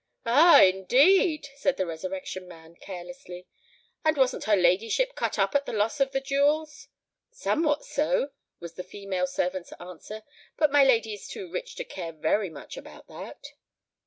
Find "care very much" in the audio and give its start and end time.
11.83-12.77